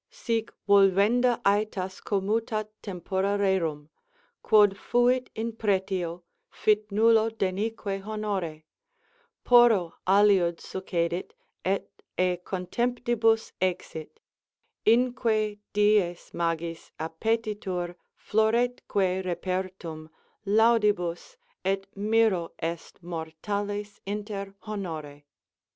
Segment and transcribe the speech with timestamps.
[0.09, 3.87] Sic volvenda ætas commutât tempora rerum:
[4.41, 8.63] Quod fuit in pretio, fit nullo denique honore;
[9.43, 11.33] Porro aliud succedit,
[11.63, 11.87] et
[12.17, 14.19] e contemptibus exit,
[14.87, 20.09] Inque dies magis appetitur, floretque repertum
[20.47, 25.25] Laudibus, et miro est mortales inter honore.